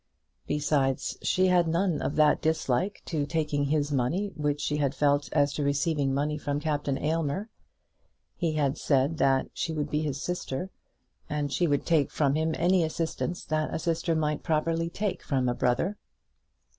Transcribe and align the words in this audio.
Besides, 0.47 1.15
she 1.21 1.45
had 1.45 1.67
none 1.67 2.01
of 2.01 2.15
that 2.15 2.41
dislike 2.41 3.03
to 3.05 3.27
taking 3.27 3.65
his 3.65 3.91
money 3.91 4.29
which 4.35 4.59
she 4.59 4.77
had 4.77 4.95
felt 4.95 5.31
as 5.31 5.53
to 5.53 5.63
receiving 5.63 6.11
money 6.11 6.39
from 6.39 6.59
Captain 6.59 6.97
Aylmer. 6.97 7.49
He 8.35 8.53
had 8.53 8.79
said 8.79 9.19
that 9.19 9.51
she 9.53 9.71
would 9.71 9.91
be 9.91 10.01
his 10.01 10.19
sister, 10.19 10.71
and 11.29 11.53
she 11.53 11.67
would 11.67 11.85
take 11.85 12.09
from 12.09 12.33
him 12.33 12.55
any 12.57 12.83
assistance 12.83 13.45
that 13.45 13.71
a 13.71 13.77
sister 13.77 14.15
might 14.15 14.41
properly 14.41 14.89
take 14.89 15.21
from 15.21 15.47
a 15.47 15.53
brother. 15.53 15.99